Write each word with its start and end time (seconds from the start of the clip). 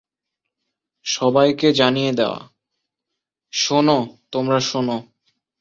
সবাইকে 1.05 1.67
জানিয়ে 1.73 2.11
দেয়া-শোন, 2.13 3.87
তোমরা 4.31 4.59
শোন! 4.61 4.87